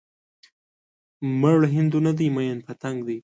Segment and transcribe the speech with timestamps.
[1.41, 3.17] مړ هندو نه دی ميئن پتنګ دی